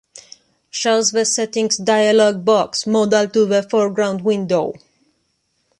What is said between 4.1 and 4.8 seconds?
window.